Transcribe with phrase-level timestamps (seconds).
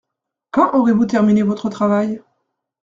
[0.49, 2.23] Quand aurez-vous terminé votre travail?